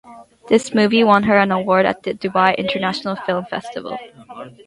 This 0.49 0.73
movie 0.73 1.03
won 1.03 1.21
her 1.21 1.37
an 1.37 1.51
award 1.51 1.85
at 1.85 2.01
the 2.01 2.15
Dubai 2.15 2.57
International 2.57 3.15
Film 3.17 3.45
Festival. 3.45 3.99